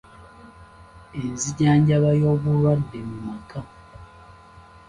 [1.21, 3.59] Enzijanjaba y’obulwadde mu maka.